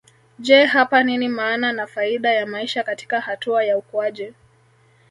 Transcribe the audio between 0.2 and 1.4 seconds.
Je hapa nini